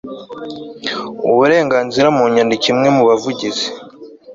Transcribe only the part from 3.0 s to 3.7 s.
bavugizi